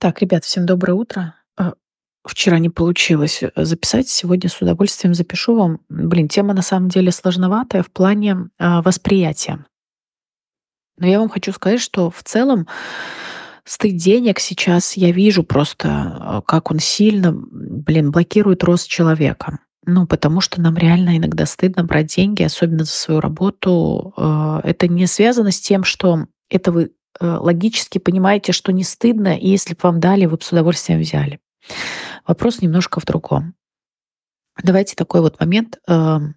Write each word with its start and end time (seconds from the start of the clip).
Так, 0.00 0.22
ребят, 0.22 0.44
всем 0.44 0.64
доброе 0.64 0.92
утро. 0.92 1.34
Э, 1.58 1.72
Вчера 2.24 2.60
не 2.60 2.68
получилось 2.68 3.42
э, 3.42 3.50
записать, 3.56 4.08
сегодня 4.08 4.48
с 4.48 4.62
удовольствием 4.62 5.12
запишу 5.12 5.56
вам. 5.56 5.80
Блин, 5.88 6.28
тема 6.28 6.54
на 6.54 6.62
самом 6.62 6.88
деле 6.88 7.10
сложноватая 7.10 7.82
в 7.82 7.90
плане 7.90 8.48
а, 8.58 8.80
восприятия. 8.82 9.66
Но 10.98 11.06
я 11.08 11.18
вам 11.18 11.28
хочу 11.28 11.52
сказать, 11.52 11.80
что 11.80 12.10
в 12.10 12.22
целом 12.22 12.68
стыд 13.64 13.96
денег 13.96 14.38
сейчас 14.38 14.96
я 14.96 15.10
вижу 15.10 15.42
просто, 15.42 15.88
э, 15.88 16.42
как 16.46 16.70
он 16.70 16.78
сильно, 16.78 17.32
блин, 17.32 18.12
блокирует 18.12 18.62
рост 18.62 18.86
человека. 18.86 19.58
Ну, 19.84 20.06
потому 20.06 20.40
что 20.40 20.60
нам 20.60 20.76
реально 20.76 21.16
иногда 21.16 21.44
стыдно 21.44 21.82
брать 21.82 22.14
деньги, 22.14 22.44
особенно 22.44 22.84
за 22.84 22.92
свою 22.92 23.20
работу. 23.20 24.12
Это 24.62 24.86
не 24.86 25.06
связано 25.06 25.50
с 25.50 25.60
тем, 25.60 25.82
что 25.82 26.26
это 26.50 26.72
вы 26.72 26.92
логически 27.20 27.98
понимаете, 27.98 28.52
что 28.52 28.72
не 28.72 28.84
стыдно, 28.84 29.36
и 29.36 29.48
если 29.48 29.74
бы 29.74 29.80
вам 29.82 30.00
дали, 30.00 30.26
вы 30.26 30.36
бы 30.36 30.42
с 30.42 30.52
удовольствием 30.52 31.00
взяли. 31.00 31.40
Вопрос 32.26 32.60
немножко 32.60 33.00
в 33.00 33.04
другом. 33.04 33.54
Давайте 34.62 34.96
такой 34.96 35.20
вот 35.20 35.38
момент, 35.40 35.78
эм, 35.86 36.36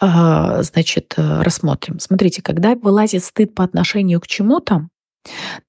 а, 0.00 0.62
значит, 0.62 1.14
э, 1.16 1.42
рассмотрим. 1.42 1.98
Смотрите, 2.00 2.42
когда 2.42 2.74
вылазит 2.74 3.24
стыд 3.24 3.54
по 3.54 3.64
отношению 3.64 4.20
к 4.20 4.26
чему-то, 4.26 4.88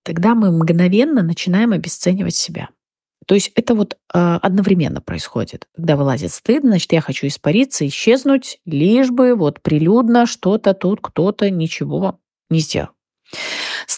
тогда 0.03 0.35
мы 0.35 0.51
мгновенно 0.51 1.23
начинаем 1.23 1.71
обесценивать 1.71 2.35
себя. 2.35 2.69
То 3.25 3.35
есть 3.35 3.51
это 3.55 3.73
вот 3.73 3.93
э, 3.93 4.39
одновременно 4.41 4.99
происходит. 4.99 5.67
Когда 5.75 5.95
вылазит 5.95 6.33
стыд, 6.33 6.63
значит, 6.63 6.91
я 6.91 6.99
хочу 6.99 7.27
испариться, 7.27 7.87
исчезнуть, 7.87 8.59
лишь 8.65 9.11
бы 9.11 9.35
вот 9.35 9.61
прилюдно 9.61 10.25
что-то 10.25 10.73
тут 10.73 10.99
кто-то 11.01 11.49
ничего 11.49 12.19
не 12.49 12.59
сделал. 12.59 12.89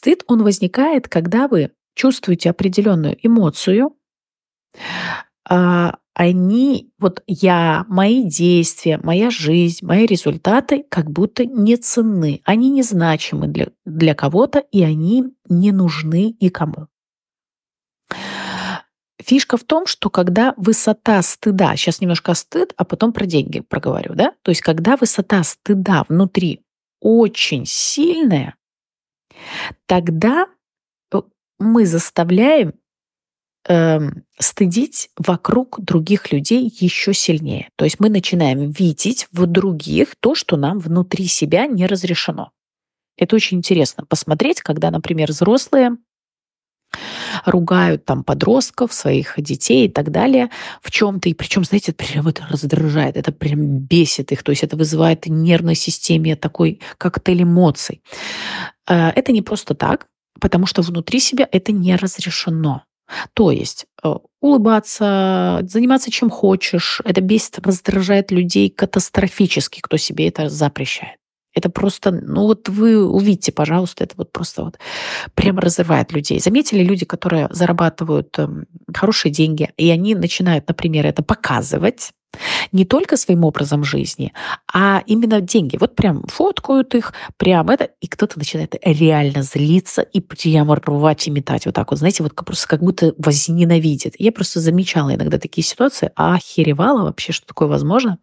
Стыд, 0.05 0.23
он 0.27 0.43
возникает, 0.43 1.07
когда 1.07 1.47
вы 1.47 1.71
чувствуете 1.95 2.51
определенную 2.51 3.17
эмоцию, 3.25 3.97
а, 5.49 5.97
они, 6.13 6.91
вот 6.99 7.23
я, 7.25 7.85
мои 7.87 8.21
действия, 8.21 8.99
моя 9.01 9.31
жизнь, 9.31 9.83
мои 9.83 10.05
результаты 10.05 10.85
как 10.89 11.09
будто 11.09 11.43
не 11.43 11.75
ценны. 11.75 12.41
Они 12.45 12.69
незначимы 12.69 13.47
для, 13.47 13.69
для 13.83 14.13
кого-то, 14.13 14.59
и 14.59 14.83
они 14.83 15.33
не 15.49 15.71
нужны 15.71 16.35
никому. 16.39 16.85
Фишка 19.19 19.57
в 19.57 19.63
том, 19.63 19.87
что 19.87 20.11
когда 20.11 20.53
высота 20.55 21.19
стыда, 21.23 21.75
сейчас 21.77 21.99
немножко 21.99 22.35
стыд, 22.35 22.75
а 22.77 22.85
потом 22.85 23.11
про 23.11 23.25
деньги 23.25 23.61
проговорю, 23.61 24.13
да? 24.13 24.33
То 24.43 24.51
есть 24.51 24.61
когда 24.61 24.97
высота 24.97 25.41
стыда 25.41 26.05
внутри 26.07 26.61
очень 27.01 27.63
сильная, 27.65 28.55
тогда 29.85 30.47
э, 31.11 31.21
мы 31.59 31.85
заставляем 31.85 32.73
эм, 33.67 34.23
стыдить 34.39 35.09
вокруг 35.17 35.79
других 35.79 36.31
людей 36.31 36.71
еще 36.79 37.13
сильнее. 37.13 37.69
То 37.75 37.85
есть 37.85 37.99
мы 37.99 38.09
начинаем 38.09 38.69
видеть 38.69 39.27
в 39.31 39.45
других 39.45 40.15
то, 40.19 40.35
что 40.35 40.57
нам 40.57 40.79
внутри 40.79 41.27
себя 41.27 41.67
не 41.67 41.85
разрешено. 41.85 42.51
Это 43.17 43.35
очень 43.35 43.57
интересно 43.57 44.05
посмотреть, 44.05 44.61
когда, 44.61 44.91
например, 44.91 45.29
взрослые 45.29 45.97
ругают 47.45 48.05
там 48.05 48.23
подростков, 48.23 48.93
своих 48.93 49.33
детей 49.37 49.87
и 49.87 49.89
так 49.89 50.11
далее 50.11 50.49
в 50.81 50.91
чем-то. 50.91 51.29
И 51.29 51.33
причем, 51.33 51.63
знаете, 51.63 51.91
это 51.91 52.05
прям 52.05 52.27
это 52.27 52.45
раздражает, 52.49 53.17
это 53.17 53.31
прям 53.31 53.79
бесит 53.79 54.31
их. 54.31 54.43
То 54.43 54.51
есть 54.51 54.63
это 54.63 54.77
вызывает 54.77 55.25
нервной 55.27 55.75
системе 55.75 56.35
такой 56.35 56.79
коктейль 56.97 57.43
эмоций. 57.43 58.01
Э, 58.87 59.09
Это 59.09 59.31
не 59.31 59.41
просто 59.41 59.75
так, 59.75 60.07
потому 60.39 60.65
что 60.65 60.81
внутри 60.81 61.19
себя 61.19 61.47
это 61.51 61.71
не 61.71 61.95
разрешено. 61.95 62.83
То 63.33 63.51
есть 63.51 63.85
э, 64.03 64.13
улыбаться, 64.41 65.61
заниматься 65.63 66.11
чем 66.11 66.29
хочешь, 66.29 67.01
это 67.05 67.21
бесит, 67.21 67.59
раздражает 67.59 68.31
людей 68.31 68.69
катастрофически, 68.69 69.81
кто 69.81 69.97
себе 69.97 70.27
это 70.27 70.49
запрещает. 70.49 71.17
Это 71.55 71.69
просто, 71.69 72.11
ну 72.11 72.43
вот 72.43 72.69
вы 72.69 73.03
увидите, 73.03 73.51
пожалуйста, 73.51 74.03
это 74.03 74.13
вот 74.17 74.31
просто 74.31 74.65
вот 74.65 74.77
прямо 75.33 75.61
разрывает 75.61 76.11
людей. 76.11 76.39
Заметили 76.39 76.83
люди, 76.83 77.05
которые 77.05 77.47
зарабатывают 77.51 78.37
эм, 78.37 78.65
хорошие 78.93 79.31
деньги, 79.31 79.71
и 79.77 79.89
они 79.89 80.15
начинают, 80.15 80.67
например, 80.67 81.05
это 81.05 81.23
показывать, 81.23 82.11
не 82.71 82.85
только 82.85 83.17
своим 83.17 83.43
образом 83.45 83.83
жизни, 83.83 84.33
а 84.71 85.01
именно 85.05 85.41
деньги. 85.41 85.77
Вот 85.77 85.95
прям 85.95 86.23
фоткают 86.27 86.95
их, 86.95 87.13
прям 87.37 87.69
это, 87.69 87.89
и 88.01 88.07
кто-то 88.07 88.37
начинает 88.37 88.75
реально 88.83 89.43
злиться 89.43 90.01
и 90.01 90.19
прямо 90.19 90.75
рвать 90.75 91.27
и 91.27 91.31
метать. 91.31 91.65
Вот 91.65 91.75
так 91.75 91.91
вот, 91.91 91.99
знаете, 91.99 92.23
вот 92.23 92.35
просто 92.35 92.67
как 92.67 92.81
будто 92.81 93.13
возненавидит. 93.17 94.15
Я 94.19 94.31
просто 94.31 94.59
замечала 94.59 95.15
иногда 95.15 95.39
такие 95.39 95.63
ситуации, 95.63 96.11
а 96.15 96.35
охеревала 96.35 97.03
вообще, 97.03 97.31
что 97.31 97.47
такое 97.47 97.67
возможно. 97.67 98.19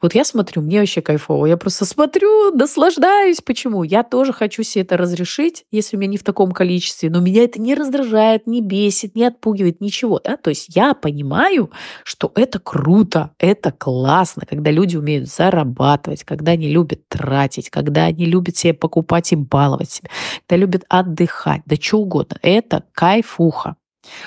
Вот 0.00 0.14
я 0.14 0.24
смотрю, 0.24 0.62
мне 0.62 0.80
вообще 0.80 1.00
кайфово. 1.00 1.46
Я 1.46 1.56
просто 1.56 1.84
смотрю, 1.84 2.54
наслаждаюсь. 2.54 3.40
Почему? 3.40 3.82
Я 3.82 4.02
тоже 4.02 4.32
хочу 4.32 4.62
себе 4.62 4.82
это 4.82 4.96
разрешить, 4.96 5.64
если 5.70 5.96
у 5.96 6.00
меня 6.00 6.12
не 6.12 6.18
в 6.18 6.24
таком 6.24 6.52
количестве. 6.52 7.10
Но 7.10 7.20
меня 7.20 7.44
это 7.44 7.60
не 7.60 7.74
раздражает, 7.74 8.46
не 8.46 8.60
бесит, 8.60 9.14
не 9.14 9.24
отпугивает, 9.24 9.80
ничего. 9.80 10.20
Да? 10.22 10.36
То 10.36 10.50
есть 10.50 10.74
я 10.74 10.94
понимаю, 10.94 11.70
что 12.04 12.30
это 12.34 12.58
круто, 12.58 13.30
это 13.38 13.72
классно, 13.72 14.42
когда 14.48 14.70
люди 14.70 14.96
умеют 14.96 15.28
зарабатывать, 15.28 16.24
когда 16.24 16.52
они 16.52 16.68
любят 16.68 17.08
тратить, 17.08 17.70
когда 17.70 18.04
они 18.04 18.26
любят 18.26 18.56
себе 18.56 18.74
покупать 18.74 19.32
и 19.32 19.36
баловать 19.36 19.90
себя, 19.90 20.10
когда 20.46 20.60
любят 20.60 20.84
отдыхать, 20.88 21.62
да 21.66 21.76
что 21.76 21.98
угодно. 21.98 22.38
Это 22.42 22.84
кайфуха. 22.92 23.76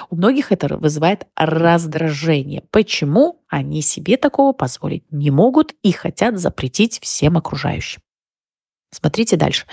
У 0.09 0.15
многих 0.15 0.51
это 0.51 0.77
вызывает 0.77 1.27
раздражение. 1.35 2.63
Почему 2.71 3.41
они 3.47 3.81
себе 3.81 4.17
такого 4.17 4.53
позволить 4.53 5.03
не 5.11 5.31
могут 5.31 5.73
и 5.83 5.91
хотят 5.91 6.39
запретить 6.39 6.99
всем 7.01 7.37
окружающим? 7.37 8.01
Смотрите 8.91 9.37
дальше. 9.37 9.65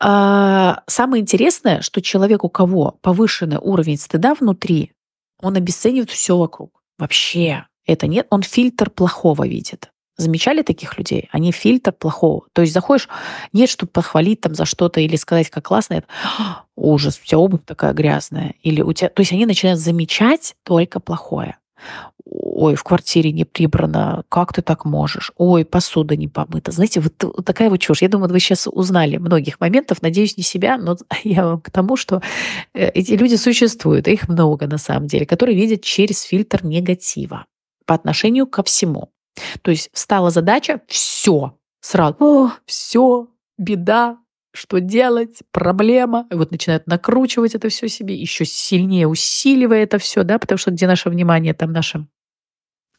А, 0.00 0.82
Самое 0.86 1.22
интересное, 1.22 1.80
что 1.80 2.02
человек, 2.02 2.42
у 2.42 2.48
кого 2.48 2.98
повышенный 3.02 3.58
уровень 3.58 3.98
стыда 3.98 4.34
внутри, 4.34 4.92
он 5.40 5.56
обесценивает 5.56 6.10
все 6.10 6.36
вокруг. 6.36 6.82
Вообще 6.98 7.66
это 7.86 8.06
нет, 8.06 8.26
он 8.30 8.42
фильтр 8.42 8.90
плохого 8.90 9.46
видит. 9.46 9.91
Замечали 10.22 10.62
таких 10.62 10.98
людей? 10.98 11.28
Они 11.32 11.52
фильтр 11.52 11.92
плохого. 11.92 12.46
То 12.52 12.62
есть 12.62 12.72
заходишь, 12.72 13.08
нет, 13.52 13.68
чтобы 13.68 13.90
похвалить 13.90 14.40
там 14.40 14.54
за 14.54 14.64
что-то 14.64 15.00
или 15.00 15.16
сказать, 15.16 15.50
как 15.50 15.64
классно 15.66 15.94
это. 15.94 16.06
«А, 16.38 16.64
Ужас, 16.76 17.20
у 17.22 17.26
тебя 17.26 17.38
обувь 17.38 17.62
такая 17.66 17.92
грязная. 17.92 18.54
Или 18.62 18.82
у 18.82 18.92
тебя... 18.92 19.08
То 19.08 19.20
есть 19.20 19.32
они 19.32 19.46
начинают 19.46 19.80
замечать 19.80 20.54
только 20.64 21.00
плохое. 21.00 21.58
Ой, 22.24 22.76
в 22.76 22.84
квартире 22.84 23.32
не 23.32 23.44
прибрано, 23.44 24.24
как 24.28 24.52
ты 24.52 24.62
так 24.62 24.84
можешь? 24.84 25.32
Ой, 25.36 25.64
посуда 25.64 26.16
не 26.16 26.28
помыта. 26.28 26.70
Знаете, 26.70 27.00
вот, 27.00 27.44
такая 27.44 27.68
вот 27.68 27.78
чушь. 27.78 28.02
Я 28.02 28.08
думаю, 28.08 28.30
вы 28.30 28.40
сейчас 28.40 28.68
узнали 28.70 29.16
многих 29.16 29.60
моментов, 29.60 30.00
надеюсь, 30.02 30.36
не 30.36 30.42
себя, 30.42 30.78
но 30.78 30.96
я 31.24 31.44
вам 31.44 31.60
к 31.60 31.70
тому, 31.70 31.96
что 31.96 32.22
э, 32.74 32.88
эти 32.90 33.12
люди 33.12 33.34
существуют, 33.34 34.08
их 34.08 34.28
много 34.28 34.66
на 34.66 34.78
самом 34.78 35.08
деле, 35.08 35.26
которые 35.26 35.56
видят 35.56 35.82
через 35.82 36.22
фильтр 36.22 36.64
негатива 36.64 37.44
по 37.86 37.94
отношению 37.94 38.46
ко 38.46 38.62
всему. 38.62 39.10
То 39.62 39.70
есть 39.70 39.90
встала 39.92 40.30
задача, 40.30 40.80
все, 40.86 41.58
сразу, 41.80 42.16
о, 42.20 42.52
все, 42.66 43.28
беда, 43.58 44.18
что 44.52 44.80
делать, 44.80 45.38
проблема. 45.50 46.26
И 46.30 46.34
вот 46.34 46.50
начинают 46.50 46.86
накручивать 46.86 47.54
это 47.54 47.68
все 47.68 47.88
себе, 47.88 48.14
еще 48.14 48.44
сильнее 48.44 49.06
усиливая 49.06 49.82
это 49.82 49.98
все, 49.98 50.22
да, 50.22 50.38
потому 50.38 50.58
что 50.58 50.70
где 50.70 50.86
наше 50.86 51.10
внимание, 51.10 51.54
там 51.54 51.72
наше 51.72 52.06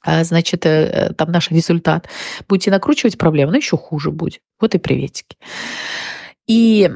а, 0.05 0.23
значит, 0.25 0.65
э, 0.65 1.13
там 1.17 1.31
наш 1.31 1.49
результат. 1.49 2.09
Будете 2.49 2.71
накручивать 2.71 3.17
проблему, 3.17 3.51
но 3.51 3.57
еще 3.57 3.77
хуже 3.77 4.11
будет. 4.11 4.41
Вот 4.59 4.75
и 4.75 4.77
приветики. 4.77 5.37
И, 6.45 6.91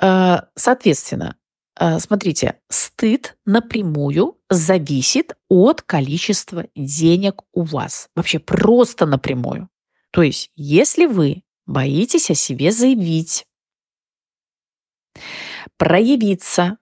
э, 0.00 0.36
соответственно, 0.56 1.36
э, 1.78 2.00
смотрите, 2.00 2.56
стыд 3.00 3.38
напрямую 3.46 4.36
зависит 4.50 5.34
от 5.48 5.80
количества 5.80 6.66
денег 6.76 7.40
у 7.54 7.62
вас. 7.62 8.10
Вообще 8.14 8.38
просто 8.38 9.06
напрямую. 9.06 9.70
То 10.10 10.20
есть, 10.20 10.50
если 10.54 11.06
вы 11.06 11.42
боитесь 11.64 12.30
о 12.30 12.34
себе 12.34 12.70
заявить, 12.72 13.46
проявиться, 15.78 16.76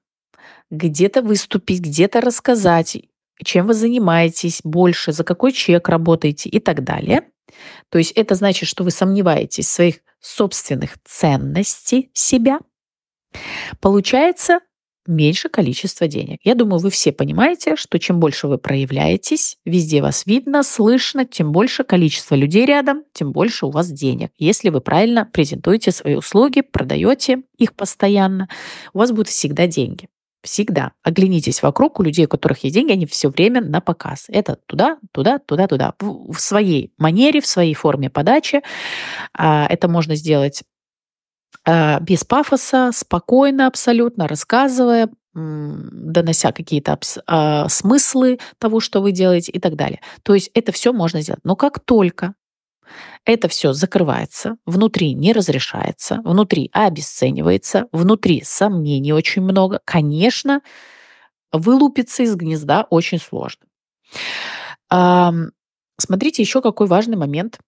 где-то 0.70 1.22
выступить, 1.22 1.82
где-то 1.82 2.20
рассказать, 2.20 2.96
чем 3.44 3.68
вы 3.68 3.74
занимаетесь 3.74 4.60
больше, 4.64 5.12
за 5.12 5.22
какой 5.22 5.52
чек 5.52 5.88
работаете 5.88 6.48
и 6.48 6.58
так 6.58 6.82
далее. 6.82 7.30
То 7.90 7.98
есть 7.98 8.10
это 8.12 8.34
значит, 8.34 8.68
что 8.68 8.82
вы 8.82 8.90
сомневаетесь 8.90 9.66
в 9.66 9.72
своих 9.72 10.00
собственных 10.18 10.98
ценностей 11.04 12.10
себя. 12.12 12.58
Получается 13.80 14.58
меньше 15.08 15.48
количество 15.48 16.06
денег. 16.06 16.38
Я 16.44 16.54
думаю, 16.54 16.80
вы 16.80 16.90
все 16.90 17.12
понимаете, 17.12 17.76
что 17.76 17.98
чем 17.98 18.20
больше 18.20 18.46
вы 18.46 18.58
проявляетесь, 18.58 19.56
везде 19.64 20.02
вас 20.02 20.26
видно, 20.26 20.62
слышно, 20.62 21.24
тем 21.24 21.50
больше 21.50 21.84
количество 21.84 22.34
людей 22.34 22.66
рядом, 22.66 23.02
тем 23.12 23.32
больше 23.32 23.66
у 23.66 23.70
вас 23.70 23.90
денег. 23.90 24.30
Если 24.38 24.68
вы 24.68 24.80
правильно 24.80 25.24
презентуете 25.24 25.90
свои 25.90 26.14
услуги, 26.14 26.60
продаете 26.60 27.42
их 27.56 27.74
постоянно, 27.74 28.48
у 28.92 28.98
вас 28.98 29.10
будут 29.10 29.28
всегда 29.28 29.66
деньги. 29.66 30.08
Всегда. 30.42 30.92
Оглянитесь 31.02 31.62
вокруг, 31.62 31.98
у 31.98 32.04
людей, 32.04 32.26
у 32.26 32.28
которых 32.28 32.62
есть 32.62 32.74
деньги, 32.74 32.92
они 32.92 33.06
все 33.06 33.28
время 33.28 33.60
на 33.60 33.80
показ. 33.80 34.26
Это 34.28 34.56
туда, 34.66 34.98
туда, 35.12 35.40
туда, 35.40 35.66
туда. 35.66 35.94
В 35.98 36.38
своей 36.38 36.92
манере, 36.96 37.40
в 37.40 37.46
своей 37.46 37.74
форме 37.74 38.08
подачи. 38.08 38.62
А, 39.36 39.66
это 39.68 39.88
можно 39.88 40.14
сделать 40.14 40.62
без 41.66 42.24
пафоса, 42.24 42.90
спокойно 42.94 43.66
абсолютно, 43.66 44.26
рассказывая, 44.26 45.10
донося 45.34 46.52
какие-то 46.52 46.98
а, 47.26 47.68
смыслы 47.68 48.38
того, 48.58 48.80
что 48.80 49.00
вы 49.00 49.12
делаете 49.12 49.52
и 49.52 49.60
так 49.60 49.76
далее. 49.76 50.00
То 50.22 50.34
есть 50.34 50.50
это 50.54 50.72
все 50.72 50.92
можно 50.92 51.20
сделать. 51.20 51.44
Но 51.44 51.54
как 51.56 51.78
только 51.80 52.34
это 53.24 53.48
все 53.48 53.72
закрывается, 53.72 54.56
внутри 54.64 55.12
не 55.12 55.32
разрешается, 55.32 56.22
внутри 56.24 56.70
обесценивается, 56.72 57.86
внутри 57.92 58.42
сомнений 58.42 59.12
очень 59.12 59.42
много. 59.42 59.80
Конечно, 59.84 60.62
вылупиться 61.52 62.22
из 62.22 62.34
гнезда 62.34 62.86
очень 62.88 63.18
сложно. 63.18 63.66
Смотрите, 64.90 66.42
еще 66.42 66.62
какой 66.62 66.86
важный 66.86 67.16
момент 67.16 67.58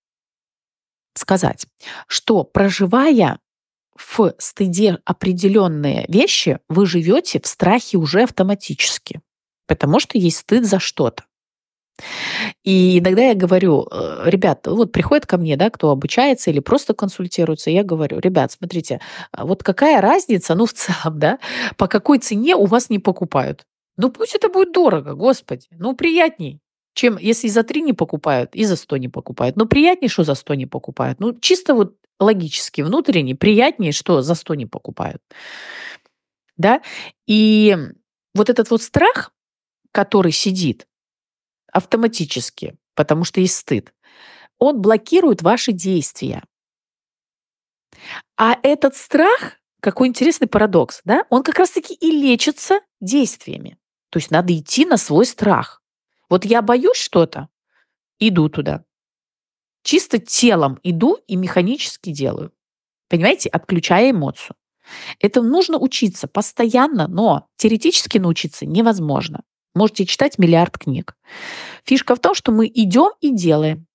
сказать, 1.15 1.67
что 2.06 2.44
проживая 2.44 3.38
в 4.00 4.35
стыде 4.38 4.99
определенные 5.05 6.06
вещи, 6.08 6.58
вы 6.69 6.87
живете 6.87 7.41
в 7.41 7.47
страхе 7.47 7.99
уже 7.99 8.23
автоматически, 8.23 9.20
потому 9.67 10.00
что 10.00 10.19
есть 10.19 10.38
стыд 10.38 10.64
за 10.64 10.81
что-то. 10.81 11.25
И 12.64 12.99
иногда 12.99 13.23
я 13.23 13.35
говорю, 13.35 13.87
э, 13.91 14.23
ребят, 14.25 14.67
вот 14.67 14.91
приходят 14.91 15.26
ко 15.26 15.37
мне, 15.37 15.58
да, 15.58 15.69
кто 15.69 15.91
обучается 15.91 16.50
или 16.50 16.61
просто 16.61 16.94
консультируется, 16.94 17.70
я 17.70 17.85
говорю, 17.85 18.19
ребят, 18.20 18.52
смотрите, 18.52 19.00
а 19.32 19.44
вот 19.44 19.62
какая 19.62 20.00
разница, 20.00 20.55
ну, 20.55 20.64
в 20.64 20.73
целом, 20.73 21.19
да, 21.19 21.38
по 21.76 21.88
какой 21.88 22.19
цене 22.19 22.56
у 22.56 22.64
вас 22.64 22.88
не 22.88 22.99
покупают? 22.99 23.64
Ну, 23.99 24.11
пусть 24.11 24.35
это 24.35 24.49
будет 24.49 24.73
дорого, 24.73 25.12
господи, 25.12 25.67
ну, 25.73 25.94
приятней, 25.94 26.61
чем 26.94 27.19
если 27.19 27.49
за 27.49 27.62
три 27.64 27.82
не 27.82 27.93
покупают 27.93 28.55
и 28.55 28.64
за 28.64 28.76
сто 28.76 28.97
не 28.97 29.08
покупают. 29.08 29.56
Ну, 29.56 29.67
приятнее, 29.67 30.08
что 30.08 30.25
за 30.25 30.35
сто 30.35 30.55
не 30.55 30.67
покупают. 30.67 31.20
Ну, 31.20 31.38
чисто 31.38 31.75
вот 31.75 31.94
логически, 32.20 32.82
внутренне, 32.82 33.34
приятнее, 33.34 33.93
что 33.93 34.22
за 34.22 34.34
сто 34.34 34.55
не 34.55 34.67
покупают. 34.67 35.22
Да? 36.56 36.82
И 37.26 37.76
вот 38.34 38.50
этот 38.50 38.70
вот 38.70 38.82
страх, 38.82 39.32
который 39.93 40.31
сидит, 40.31 40.87
автоматически, 41.72 42.76
потому 42.94 43.25
что 43.25 43.40
есть 43.40 43.56
стыд, 43.56 43.93
он 44.58 44.81
блокирует 44.81 45.43
ваши 45.43 45.72
действия. 45.72 46.44
А 48.37 48.56
этот 48.62 48.94
страх, 48.94 49.55
какой 49.81 50.08
интересный 50.08 50.49
парадокс, 50.49 51.00
да, 51.05 51.25
он 51.31 51.43
как 51.43 51.58
раз-таки 51.58 51.94
и 51.94 52.11
лечится 52.11 52.81
действиями. 53.00 53.78
То 54.11 54.19
есть 54.19 54.31
надо 54.31 54.56
идти 54.56 54.84
на 54.84 54.96
свой 54.96 55.25
страх. 55.25 55.82
Вот 56.28 56.44
я 56.44 56.62
боюсь 56.62 56.96
что-то, 56.96 57.49
иду 58.19 58.49
туда. 58.49 58.84
Чисто 59.82 60.19
телом 60.19 60.79
иду 60.82 61.19
и 61.27 61.37
механически 61.37 62.11
делаю. 62.11 62.53
Понимаете, 63.09 63.49
отключая 63.49 64.11
эмоцию. 64.11 64.56
Это 65.19 65.43
нужно 65.43 65.79
учиться 65.79 66.27
постоянно, 66.27 67.09
но 67.09 67.47
теоретически 67.56 68.19
научиться 68.19 68.67
невозможно. 68.67 69.43
Можете 69.75 70.06
читать 70.06 70.38
миллиард 70.38 70.79
книг. 70.79 71.17
Фишка 71.85 72.15
в 72.15 72.21
том, 72.21 72.35
что 72.35 72.53
мы 72.53 72.67
идем 72.67 73.12
и 73.21 73.31
делаем 73.31 73.87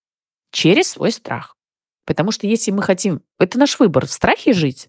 через 0.51 0.89
свой 0.89 1.11
страх. 1.11 1.55
Потому 2.05 2.31
что 2.31 2.47
если 2.47 2.71
мы 2.71 2.81
хотим, 2.81 3.21
это 3.39 3.59
наш 3.59 3.79
выбор, 3.79 4.05
в 4.05 4.11
страхе 4.11 4.53
жить, 4.53 4.87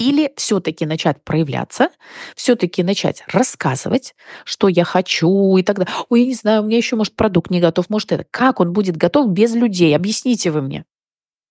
или 0.00 0.32
все-таки 0.36 0.86
начать 0.86 1.22
проявляться, 1.22 1.90
все-таки 2.34 2.82
начать 2.82 3.22
рассказывать, 3.28 4.14
что 4.44 4.68
я 4.68 4.84
хочу 4.84 5.56
и 5.58 5.62
так 5.62 5.78
далее. 5.78 5.94
Ой, 6.08 6.22
я 6.22 6.26
не 6.26 6.34
знаю, 6.34 6.62
у 6.62 6.66
меня 6.66 6.78
еще, 6.78 6.96
может, 6.96 7.14
продукт 7.14 7.50
не 7.50 7.60
готов, 7.60 7.90
может, 7.90 8.10
это. 8.10 8.24
Как 8.30 8.60
он 8.60 8.72
будет 8.72 8.96
готов 8.96 9.28
без 9.28 9.54
людей? 9.54 9.94
Объясните 9.94 10.50
вы 10.50 10.62
мне. 10.62 10.86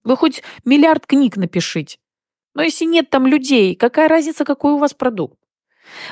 Вы 0.04 0.18
хоть 0.18 0.42
миллиард 0.66 1.06
книг 1.06 1.38
напишите. 1.38 1.98
Но 2.56 2.64
если 2.64 2.86
нет 2.86 3.12
там 3.12 3.28
людей, 3.28 3.76
какая 3.76 4.10
разница, 4.10 4.46
какой 4.46 4.74
у 4.74 4.78
вас 4.80 4.96
продукт? 4.96 5.38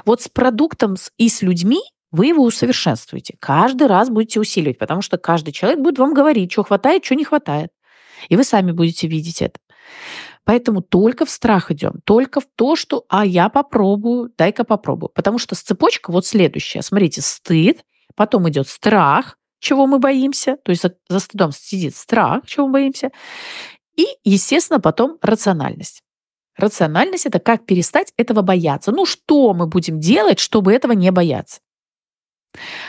Вот 0.05 0.21
с 0.21 0.29
продуктом 0.29 0.95
и 1.17 1.29
с 1.29 1.41
людьми 1.41 1.81
вы 2.11 2.27
его 2.27 2.43
усовершенствуете. 2.43 3.35
Каждый 3.39 3.87
раз 3.87 4.09
будете 4.09 4.39
усиливать, 4.39 4.77
потому 4.77 5.01
что 5.01 5.17
каждый 5.17 5.53
человек 5.53 5.79
будет 5.79 5.97
вам 5.97 6.13
говорить, 6.13 6.51
что 6.51 6.63
хватает, 6.63 7.03
что 7.03 7.15
не 7.15 7.23
хватает. 7.23 7.71
И 8.29 8.35
вы 8.35 8.43
сами 8.43 8.71
будете 8.71 9.07
видеть 9.07 9.41
это. 9.41 9.59
Поэтому 10.47 10.81
только 10.81 11.25
в 11.25 11.29
страх 11.29 11.71
идем, 11.71 11.99
только 12.05 12.39
в 12.39 12.45
то, 12.55 12.77
что 12.77 13.03
«а 13.09 13.25
я 13.25 13.49
попробую, 13.49 14.31
дай-ка 14.37 14.63
попробую». 14.63 15.09
Потому 15.09 15.39
что 15.39 15.55
цепочка 15.55 16.09
вот 16.09 16.25
следующая. 16.25 16.81
Смотрите, 16.81 17.19
стыд, 17.21 17.83
потом 18.15 18.47
идет 18.47 18.69
страх, 18.69 19.37
чего 19.59 19.87
мы 19.87 19.99
боимся, 19.99 20.55
то 20.63 20.69
есть 20.69 20.83
за, 20.83 20.95
за 21.09 21.19
стыдом 21.19 21.51
сидит 21.51 21.97
страх, 21.97 22.45
чего 22.45 22.67
мы 22.67 22.73
боимся, 22.73 23.11
и, 23.97 24.07
естественно, 24.23 24.79
потом 24.79 25.17
рациональность. 25.21 26.01
Рациональность– 26.55 27.25
это 27.25 27.39
как 27.39 27.65
перестать 27.65 28.13
этого 28.15 28.41
бояться. 28.41 28.93
Ну, 28.93 29.05
что 29.05 29.53
мы 29.53 29.67
будем 29.67 29.99
делать, 29.99 30.39
чтобы 30.39 30.71
этого 30.71 30.93
не 30.93 31.11
бояться? 31.11 31.59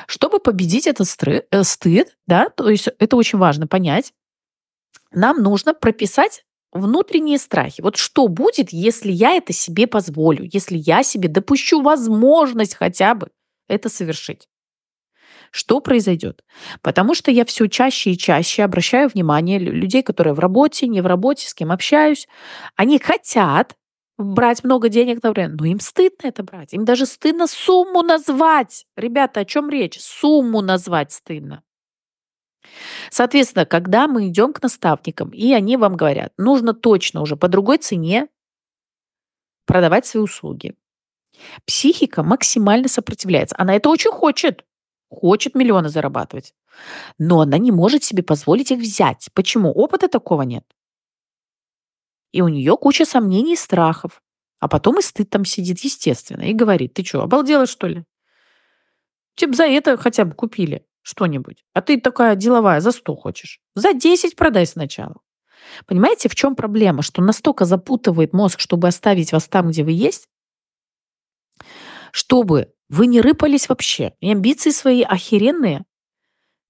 Чтобы 0.06 0.38
победить 0.38 0.86
этот 0.86 1.08
э, 1.26 1.64
стыд, 1.64 2.16
да, 2.28 2.50
то 2.50 2.68
есть 2.68 2.88
это 3.00 3.16
очень 3.16 3.40
важно 3.40 3.66
понять, 3.66 4.12
нам 5.10 5.42
нужно 5.42 5.74
прописать 5.74 6.44
внутренние 6.72 7.38
страхи. 7.38 7.80
Вот 7.80 7.96
что 7.96 8.28
будет, 8.28 8.70
если 8.70 9.10
я 9.12 9.32
это 9.32 9.52
себе 9.52 9.86
позволю, 9.86 10.48
если 10.52 10.76
я 10.76 11.02
себе 11.02 11.28
допущу 11.28 11.82
возможность 11.82 12.74
хотя 12.74 13.14
бы 13.14 13.30
это 13.68 13.88
совершить? 13.88 14.48
Что 15.50 15.80
произойдет? 15.80 16.44
Потому 16.82 17.14
что 17.14 17.30
я 17.30 17.44
все 17.44 17.66
чаще 17.68 18.10
и 18.12 18.18
чаще 18.18 18.62
обращаю 18.62 19.08
внимание 19.08 19.58
людей, 19.58 20.02
которые 20.02 20.34
в 20.34 20.38
работе, 20.38 20.86
не 20.86 21.00
в 21.00 21.06
работе, 21.06 21.48
с 21.48 21.54
кем 21.54 21.72
общаюсь. 21.72 22.28
Они 22.76 22.98
хотят 22.98 23.74
брать 24.18 24.64
много 24.64 24.88
денег, 24.88 25.22
например, 25.22 25.52
но 25.58 25.64
им 25.64 25.80
стыдно 25.80 26.26
это 26.28 26.42
брать. 26.42 26.74
Им 26.74 26.84
даже 26.84 27.06
стыдно 27.06 27.46
сумму 27.46 28.02
назвать. 28.02 28.84
Ребята, 28.96 29.40
о 29.40 29.44
чем 29.44 29.70
речь? 29.70 29.98
Сумму 30.00 30.60
назвать 30.60 31.12
стыдно. 31.12 31.62
Соответственно, 33.10 33.66
когда 33.66 34.06
мы 34.06 34.28
идем 34.28 34.52
к 34.52 34.62
наставникам, 34.62 35.30
и 35.30 35.52
они 35.52 35.76
вам 35.76 35.96
говорят, 35.96 36.32
нужно 36.36 36.74
точно 36.74 37.22
уже 37.22 37.36
по 37.36 37.48
другой 37.48 37.78
цене 37.78 38.28
продавать 39.66 40.06
свои 40.06 40.22
услуги. 40.22 40.74
Психика 41.66 42.22
максимально 42.22 42.88
сопротивляется. 42.88 43.54
Она 43.58 43.74
это 43.74 43.88
очень 43.88 44.10
хочет. 44.10 44.64
Хочет 45.10 45.54
миллионы 45.54 45.88
зарабатывать. 45.88 46.54
Но 47.18 47.40
она 47.40 47.58
не 47.58 47.72
может 47.72 48.04
себе 48.04 48.22
позволить 48.22 48.70
их 48.70 48.80
взять. 48.80 49.28
Почему? 49.34 49.70
Опыта 49.70 50.08
такого 50.08 50.42
нет. 50.42 50.64
И 52.32 52.42
у 52.42 52.48
нее 52.48 52.76
куча 52.76 53.04
сомнений 53.04 53.54
и 53.54 53.56
страхов. 53.56 54.22
А 54.60 54.68
потом 54.68 54.98
и 54.98 55.02
стыд 55.02 55.30
там 55.30 55.44
сидит, 55.44 55.78
естественно, 55.80 56.42
и 56.42 56.52
говорит, 56.52 56.94
ты 56.94 57.04
что, 57.04 57.22
обалдела, 57.22 57.66
что 57.66 57.86
ли? 57.86 58.04
Тебе 59.36 59.54
за 59.54 59.64
это 59.64 59.96
хотя 59.96 60.24
бы 60.24 60.32
купили 60.32 60.84
что-нибудь. 61.08 61.64
А 61.72 61.80
ты 61.80 61.98
такая 61.98 62.36
деловая, 62.36 62.80
за 62.80 62.92
100 62.92 63.16
хочешь. 63.16 63.60
За 63.74 63.94
10 63.94 64.36
продай 64.36 64.66
сначала. 64.66 65.16
Понимаете, 65.86 66.28
в 66.28 66.34
чем 66.34 66.54
проблема? 66.54 67.02
Что 67.02 67.22
настолько 67.22 67.64
запутывает 67.64 68.34
мозг, 68.34 68.60
чтобы 68.60 68.88
оставить 68.88 69.32
вас 69.32 69.48
там, 69.48 69.70
где 69.70 69.84
вы 69.84 69.92
есть, 69.92 70.28
чтобы 72.12 72.72
вы 72.90 73.06
не 73.06 73.22
рыпались 73.22 73.68
вообще. 73.68 74.12
И 74.20 74.30
амбиции 74.30 74.70
свои 74.70 75.02
охеренные 75.02 75.84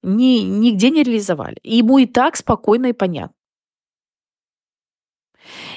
ни, 0.03 0.43
нигде 0.43 0.91
не 0.91 1.03
реализовали. 1.03 1.57
И 1.65 1.79
ему 1.79 1.99
и 1.99 2.07
так 2.07 2.37
спокойно 2.37 2.87
и 2.87 2.93
понятно. 2.93 3.35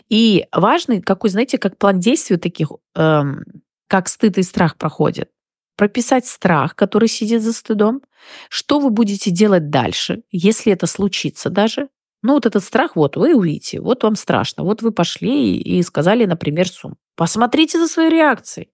И 0.10 0.46
важный, 0.52 1.02
какой, 1.02 1.32
знаете, 1.32 1.58
как 1.58 1.78
план 1.78 2.00
действий 2.00 2.38
таких, 2.38 2.72
эм, 2.96 3.44
как 3.88 4.08
стыд 4.08 4.38
и 4.38 4.44
страх 4.44 4.78
проходит. 4.78 5.32
Прописать 5.76 6.26
страх, 6.26 6.76
который 6.76 7.08
сидит 7.08 7.42
за 7.42 7.54
стыдом. 7.54 8.02
Что 8.50 8.80
вы 8.80 8.90
будете 8.90 9.32
делать 9.32 9.70
дальше, 9.70 10.24
если 10.32 10.74
это 10.74 10.86
случится 10.88 11.50
даже? 11.50 11.90
Ну, 12.24 12.34
вот 12.34 12.46
этот 12.46 12.64
страх, 12.64 12.96
вот, 12.96 13.18
вы 13.18 13.36
увидите, 13.36 13.82
вот 13.82 14.04
вам 14.04 14.16
страшно. 14.16 14.64
Вот 14.64 14.84
вы 14.84 14.92
пошли 14.92 15.58
и, 15.58 15.82
сказали, 15.82 16.26
например, 16.26 16.68
сумму. 16.68 16.98
Посмотрите 17.16 17.80
за 17.80 17.88
своей 17.88 18.12
реакцией. 18.12 18.70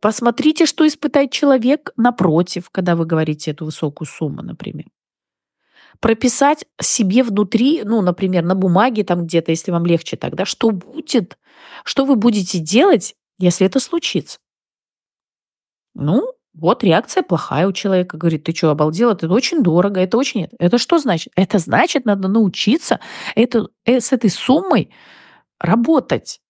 Посмотрите, 0.00 0.66
что 0.66 0.86
испытает 0.86 1.30
человек 1.30 1.92
напротив, 1.96 2.70
когда 2.70 2.96
вы 2.96 3.06
говорите 3.06 3.52
эту 3.52 3.64
высокую 3.64 4.08
сумму, 4.08 4.42
например 4.42 4.86
прописать 6.00 6.64
себе 6.80 7.22
внутри, 7.22 7.82
ну, 7.84 8.00
например, 8.02 8.44
на 8.44 8.54
бумаге 8.54 9.04
там 9.04 9.26
где-то, 9.26 9.50
если 9.50 9.70
вам 9.70 9.86
легче 9.86 10.16
тогда, 10.16 10.44
что 10.44 10.70
будет, 10.70 11.38
что 11.84 12.04
вы 12.04 12.16
будете 12.16 12.58
делать, 12.58 13.14
если 13.38 13.66
это 13.66 13.80
случится. 13.80 14.38
Ну, 15.98 16.34
вот 16.52 16.84
реакция 16.84 17.22
плохая 17.22 17.66
у 17.66 17.72
человека. 17.72 18.18
Говорит, 18.18 18.44
ты 18.44 18.54
что, 18.54 18.70
обалдел? 18.70 19.10
Это 19.10 19.28
очень 19.28 19.62
дорого, 19.62 20.00
это 20.00 20.18
очень... 20.18 20.48
Это 20.58 20.78
что 20.78 20.98
значит? 20.98 21.32
Это 21.36 21.58
значит, 21.58 22.04
надо 22.04 22.28
научиться 22.28 23.00
это, 23.34 23.68
э, 23.86 24.00
с 24.00 24.12
этой 24.12 24.30
суммой 24.30 24.90
работать. 25.58 26.40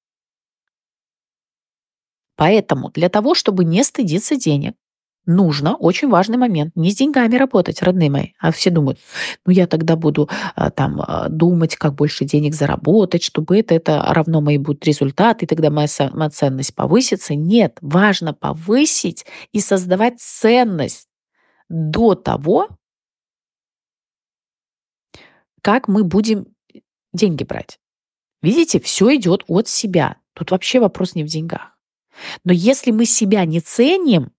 Поэтому 2.37 2.91
для 2.91 3.09
того, 3.09 3.35
чтобы 3.35 3.65
не 3.65 3.85
стыдиться 3.85 4.37
денег, 4.37 4.75
нужно, 5.27 5.77
очень 5.77 6.09
важный 6.09 6.39
момент, 6.39 6.73
не 6.77 6.91
с 6.91 6.97
деньгами 6.97 7.37
работать, 7.37 7.83
родные 7.83 8.11
мои. 8.11 8.29
А 8.39 8.53
все 8.53 8.71
думают, 8.71 8.99
ну 9.45 9.53
я 9.53 9.67
тогда 9.67 9.97
буду 9.97 10.29
а, 10.55 10.71
там 10.71 11.01
а, 11.01 11.29
думать, 11.29 11.77
как 11.77 11.95
больше 11.95 12.25
денег 12.25 12.55
заработать, 12.55 13.23
чтобы 13.23 13.59
это, 13.59 13.75
это 13.75 14.03
равно 14.09 14.41
мои 14.41 14.59
будут 14.59 14.85
результаты, 14.85 15.45
и 15.45 15.49
тогда 15.49 15.71
моя 15.71 15.89
самоценность 15.89 16.75
повысится. 16.75 17.35
Нет, 17.35 17.79
важно 17.81 18.33
повысить 18.33 19.27
и 19.53 19.61
создавать 19.61 20.21
ценность 20.21 21.09
до 21.69 22.15
того, 22.15 22.69
как 25.63 25.89
мы 25.89 26.05
будем 26.05 26.47
деньги 27.13 27.43
брать. 27.43 27.79
Видите, 28.43 28.79
все 28.79 29.17
идет 29.17 29.43
от 29.49 29.69
себя. 29.69 30.17
Тут 30.35 30.53
вообще 30.53 30.79
вопрос 30.79 31.15
не 31.15 31.25
в 31.25 31.27
деньгах. 31.27 31.77
Но 32.45 32.53
если 32.53 32.91
мы 32.91 33.05
себя 33.07 33.45
не 33.45 33.61
ценим, 33.61 34.31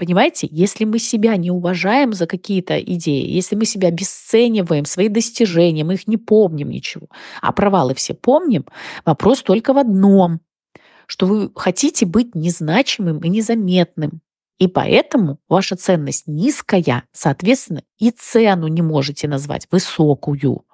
Понимаете, 0.00 0.48
если 0.50 0.86
мы 0.86 0.98
себя 0.98 1.36
не 1.36 1.50
уважаем 1.50 2.14
за 2.14 2.26
какие-то 2.26 2.80
идеи, 2.80 3.22
если 3.22 3.54
мы 3.54 3.66
себя 3.66 3.88
обесцениваем, 3.88 4.86
свои 4.86 5.08
достижения, 5.08 5.84
мы 5.84 5.92
их 5.92 6.08
не 6.08 6.16
помним 6.16 6.70
ничего, 6.70 7.08
а 7.42 7.52
провалы 7.52 7.94
все 7.94 8.14
помним, 8.14 8.64
вопрос 9.04 9.42
только 9.42 9.74
в 9.74 9.76
одном, 9.76 10.40
что 11.04 11.26
вы 11.26 11.52
хотите 11.54 12.06
быть 12.06 12.34
незначимым 12.34 13.18
и 13.18 13.28
незаметным. 13.28 14.22
И 14.58 14.68
поэтому 14.68 15.38
ваша 15.50 15.76
ценность 15.76 16.26
низкая, 16.26 17.04
соответственно, 17.12 17.82
и 17.98 18.10
цену 18.10 18.68
не 18.68 18.80
можете 18.80 19.28
назвать 19.28 19.68
высокую. 19.70 20.64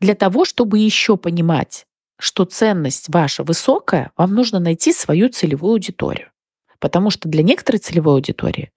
Для 0.00 0.14
того, 0.14 0.44
чтобы 0.44 0.80
еще 0.80 1.16
понимать, 1.16 1.86
что 2.20 2.44
ценность 2.44 3.08
ваша 3.08 3.42
высокая, 3.42 4.12
вам 4.16 4.34
нужно 4.34 4.60
найти 4.60 4.92
свою 4.92 5.28
целевую 5.28 5.72
аудиторию. 5.72 6.30
Потому 6.78 7.10
что 7.10 7.28
для 7.28 7.42
некоторой 7.42 7.78
целевой 7.78 8.14
аудитории 8.14 8.72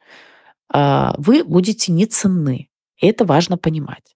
э, 0.73 1.09
вы 1.17 1.43
будете 1.43 1.91
не 1.91 2.05
ценны. 2.05 2.69
И 2.97 3.07
это 3.07 3.25
важно 3.25 3.57
понимать. 3.57 4.15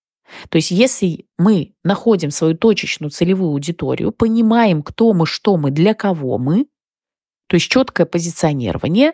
То 0.50 0.58
есть 0.58 0.72
если 0.72 1.26
мы 1.38 1.74
находим 1.84 2.32
свою 2.32 2.58
точечную 2.58 3.12
целевую 3.12 3.52
аудиторию, 3.52 4.12
понимаем, 4.12 4.84
кто 4.84 5.14
мы, 5.14 5.26
что 5.26 5.58
мы, 5.58 5.72
для 5.72 5.94
кого 5.94 6.38
мы, 6.38 6.68
то 7.48 7.56
есть 7.56 7.70
четкое 7.70 8.06
позиционирование, 8.06 9.14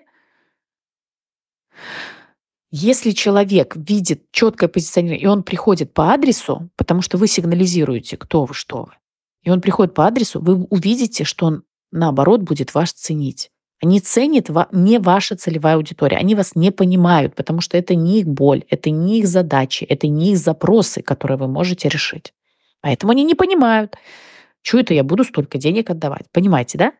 если 2.71 3.11
человек 3.11 3.75
видит 3.75 4.31
четкое 4.31 4.67
позиционирование, 4.67 5.23
и 5.23 5.27
он 5.27 5.43
приходит 5.43 5.93
по 5.93 6.11
адресу, 6.11 6.69
потому 6.75 7.03
что 7.03 7.17
вы 7.17 7.27
сигнализируете, 7.27 8.17
кто 8.17 8.45
вы, 8.45 8.55
что 8.55 8.85
вы, 8.85 8.93
и 9.43 9.49
он 9.49 9.61
приходит 9.61 9.93
по 9.93 10.07
адресу, 10.07 10.41
вы 10.41 10.55
увидите, 10.55 11.23
что 11.23 11.45
он, 11.45 11.63
наоборот, 11.91 12.41
будет 12.41 12.73
вас 12.73 12.91
ценить. 12.91 13.51
Они 13.81 13.99
ценят 13.99 14.49
не 14.71 14.97
ваша 14.97 15.35
целевая 15.35 15.75
аудитория. 15.75 16.15
Они 16.15 16.35
вас 16.35 16.55
не 16.55 16.71
понимают, 16.71 17.35
потому 17.35 17.59
что 17.59 17.77
это 17.77 17.95
не 17.95 18.21
их 18.21 18.27
боль, 18.27 18.63
это 18.69 18.89
не 18.89 19.19
их 19.19 19.27
задачи, 19.27 19.83
это 19.83 20.07
не 20.07 20.31
их 20.31 20.37
запросы, 20.37 21.01
которые 21.01 21.37
вы 21.37 21.47
можете 21.47 21.89
решить. 21.89 22.33
Поэтому 22.79 23.11
они 23.11 23.25
не 23.25 23.35
понимают, 23.35 23.97
что 24.61 24.79
это 24.79 24.93
я 24.93 25.03
буду 25.03 25.25
столько 25.25 25.57
денег 25.57 25.89
отдавать. 25.89 26.25
Понимаете, 26.31 26.77
да? 26.77 26.93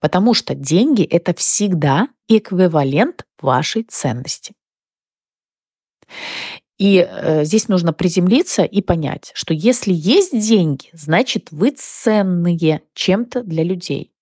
Потому 0.00 0.34
что 0.34 0.54
деньги– 0.54 1.02
это 1.10 1.32
всегда 1.34 2.08
эквивалент 2.28 3.24
вашей 3.40 3.84
ценности. 3.84 4.52
И 6.82 6.96
э, 6.98 7.44
здесь 7.44 7.68
нужно 7.68 7.92
приземлиться 7.92 8.64
и 8.64 8.82
понять, 8.82 9.30
что 9.34 9.54
если 9.54 9.92
есть 9.92 10.36
деньги, 10.36 10.88
значит 10.92 11.52
вы 11.52 11.70
ценные 11.70 12.82
чем-то 12.92 13.44
для 13.44 13.62
людей. 13.62 14.12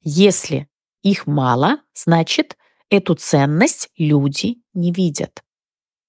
Если 0.00 0.70
их 1.02 1.26
мало, 1.26 1.82
значит 1.92 2.56
эту 2.88 3.14
ценность 3.14 3.90
люди 3.98 4.56
не 4.72 4.90
видят. 4.90 5.44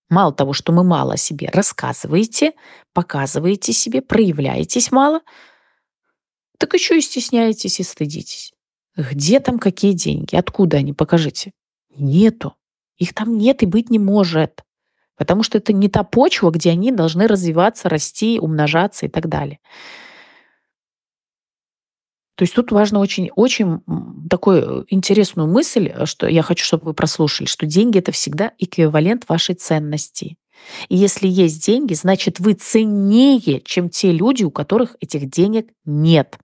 Мало 0.07 0.31
того, 0.31 0.53
что 0.53 0.71
мы 0.71 0.85
мало 0.85 1.15
о 1.15 1.17
себе 1.17 1.49
рассказываете, 1.51 2.53
показываете 2.93 3.73
себе, 3.73 4.01
проявляетесь 4.01 4.89
мало, 4.89 5.19
так 6.57 6.73
еще 6.73 6.97
и 6.97 7.01
стесняетесь 7.01 7.81
и 7.81 7.83
стыдитесь. 7.83 8.53
Где 8.95 9.41
там 9.41 9.59
какие 9.59 9.91
деньги? 9.91 10.37
Откуда 10.37 10.77
они? 10.77 10.93
Покажите. 10.93 11.51
Нету. 11.89 12.55
Их 12.97 13.13
там 13.13 13.37
нет 13.37 13.63
и 13.63 13.65
быть 13.65 13.89
не 13.89 13.99
может. 13.99 14.63
Потому 15.15 15.43
что 15.43 15.57
это 15.57 15.73
не 15.73 15.89
та 15.89 16.03
почва, 16.03 16.51
где 16.51 16.71
они 16.71 16.91
должны 16.91 17.27
развиваться, 17.27 17.89
расти, 17.89 18.39
умножаться 18.39 19.05
и 19.07 19.09
так 19.09 19.27
далее. 19.27 19.59
То 22.35 22.43
есть 22.43 22.53
тут 22.53 22.71
важно 22.71 22.99
очень, 22.99 23.31
очень 23.35 23.81
такую 24.29 24.85
интересную 24.89 25.49
мысль, 25.49 25.91
что 26.05 26.27
я 26.27 26.43
хочу, 26.43 26.63
чтобы 26.63 26.85
вы 26.85 26.93
прослушали, 26.93 27.47
что 27.47 27.65
деньги 27.65 27.97
это 27.97 28.11
всегда 28.11 28.51
эквивалент 28.59 29.27
вашей 29.27 29.55
ценности. 29.55 30.37
И 30.87 30.95
если 30.95 31.27
есть 31.27 31.65
деньги, 31.65 31.95
значит 31.95 32.39
вы 32.39 32.53
ценнее, 32.53 33.59
чем 33.61 33.89
те 33.89 34.11
люди, 34.11 34.43
у 34.43 34.51
которых 34.51 34.95
этих 34.99 35.29
денег 35.31 35.69
нет. 35.83 36.37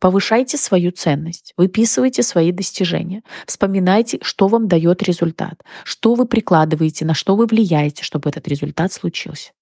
Повышайте 0.00 0.56
свою 0.56 0.92
ценность, 0.92 1.52
выписывайте 1.58 2.22
свои 2.22 2.52
достижения, 2.52 3.22
вспоминайте, 3.46 4.18
что 4.22 4.48
вам 4.48 4.66
дает 4.66 5.02
результат, 5.02 5.62
что 5.84 6.14
вы 6.14 6.26
прикладываете, 6.26 7.04
на 7.04 7.12
что 7.12 7.36
вы 7.36 7.46
влияете, 7.46 8.02
чтобы 8.02 8.30
этот 8.30 8.48
результат 8.48 8.94
случился. 8.94 9.52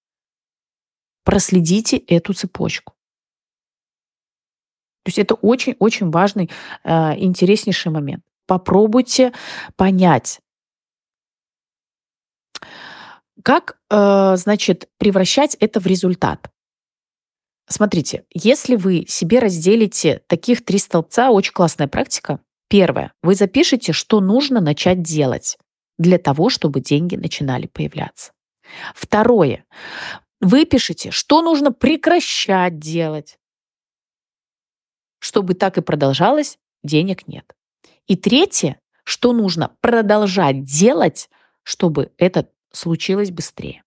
Проследите 1.25 1.97
эту 1.99 2.35
цепочку. 2.35 2.95
То 5.03 5.09
есть 5.09 5.19
это 5.19 5.35
очень-очень 5.35 6.11
важный, 6.11 6.51
э, 6.85 7.19
интереснейший 7.19 7.91
момент. 7.91 8.23
Попробуйте 8.47 9.33
понять, 9.75 10.41
как, 13.43 13.79
э, 13.91 14.37
значит, 14.37 14.89
превращать 14.99 15.57
это 15.59 15.81
в 15.81 15.87
результат. 15.87 16.49
Смотрите, 17.69 18.25
если 18.33 18.77
вы 18.77 19.05
себе 19.07 19.41
разделите 19.41 20.23
таких 20.27 20.65
три 20.65 20.79
столбца, 20.79 21.31
очень 21.31 21.53
классная 21.53 21.87
практика. 21.87 22.41
Первое. 22.69 23.13
Вы 23.23 23.35
запишите, 23.35 23.93
что 23.93 24.21
нужно 24.21 24.61
начать 24.61 25.03
делать 25.03 25.59
для 25.99 26.19
того, 26.19 26.49
чтобы 26.49 26.81
деньги 26.81 27.17
начинали 27.17 27.67
появляться. 27.67 28.33
Второе. 28.95 29.67
Вы 30.41 30.65
пишете, 30.65 31.11
что 31.11 31.43
нужно 31.43 31.71
прекращать 31.71 32.79
делать, 32.79 33.39
чтобы 35.19 35.55
так 35.55 35.77
и 35.77 35.83
продолжалось, 35.83 36.59
денег 36.83 37.29
нет. 37.29 37.55
И 38.07 38.17
третье, 38.17 38.81
что 39.05 39.33
нужно 39.33 39.77
продолжать 39.81 40.65
делать, 40.65 41.29
чтобы 41.65 42.13
это 42.17 42.49
случилось 42.73 43.31
быстрее. 43.31 43.83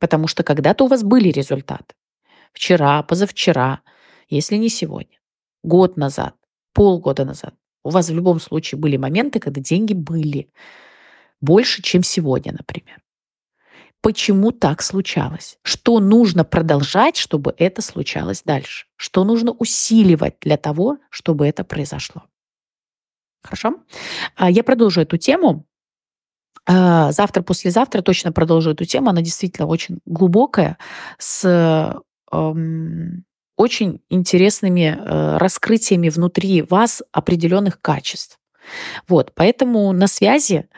Потому 0.00 0.26
что 0.26 0.42
когда-то 0.42 0.84
у 0.84 0.88
вас 0.88 1.04
были 1.04 1.28
результаты 1.28 1.94
вчера, 2.56 3.02
позавчера, 3.02 3.80
если 4.28 4.56
не 4.56 4.68
сегодня, 4.68 5.18
год 5.62 5.96
назад, 5.96 6.34
полгода 6.72 7.24
назад. 7.24 7.54
У 7.84 7.90
вас 7.90 8.08
в 8.08 8.14
любом 8.14 8.40
случае 8.40 8.78
были 8.78 8.96
моменты, 8.96 9.38
когда 9.38 9.60
деньги 9.60 9.92
были 9.92 10.50
больше, 11.40 11.82
чем 11.82 12.02
сегодня, 12.02 12.52
например. 12.52 13.02
Почему 14.00 14.52
так 14.52 14.82
случалось? 14.82 15.58
Что 15.62 16.00
нужно 16.00 16.44
продолжать, 16.44 17.16
чтобы 17.16 17.54
это 17.58 17.82
случалось 17.82 18.42
дальше? 18.42 18.86
Что 18.96 19.24
нужно 19.24 19.52
усиливать 19.52 20.36
для 20.40 20.56
того, 20.56 20.98
чтобы 21.10 21.46
это 21.46 21.62
произошло? 21.64 22.22
Хорошо? 23.42 23.74
А, 24.34 24.50
я 24.50 24.64
продолжу 24.64 25.00
эту 25.02 25.18
тему. 25.18 25.66
А, 26.66 27.12
завтра, 27.12 27.42
послезавтра 27.42 28.02
точно 28.02 28.32
продолжу 28.32 28.70
эту 28.70 28.84
тему. 28.84 29.10
Она 29.10 29.22
действительно 29.22 29.66
очень 29.66 30.00
глубокая, 30.04 30.78
с 31.18 32.00
очень 33.56 34.02
интересными 34.10 34.96
э, 34.98 35.36
раскрытиями 35.38 36.08
внутри 36.08 36.62
вас 36.62 37.02
определенных 37.12 37.80
качеств. 37.80 38.38
Вот, 39.08 39.32
поэтому 39.34 39.92
на 39.92 40.08
связи 40.08 40.68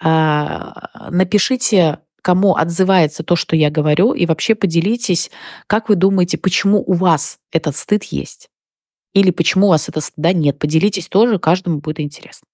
а, 0.00 1.08
напишите, 1.10 2.00
кому 2.22 2.56
отзывается 2.56 3.22
то, 3.22 3.36
что 3.36 3.56
я 3.56 3.70
говорю, 3.70 4.12
и 4.12 4.26
вообще 4.26 4.54
поделитесь, 4.54 5.30
как 5.66 5.88
вы 5.88 5.94
думаете, 5.94 6.36
почему 6.36 6.82
у 6.86 6.92
вас 6.92 7.38
этот 7.50 7.74
стыд 7.74 8.04
есть. 8.04 8.50
Или 9.14 9.30
почему 9.30 9.66
у 9.66 9.70
вас 9.70 9.88
этого 9.88 10.02
стыда 10.02 10.32
нет. 10.32 10.58
Поделитесь 10.58 11.08
тоже, 11.08 11.38
каждому 11.38 11.78
будет 11.78 12.00
интересно. 12.00 12.46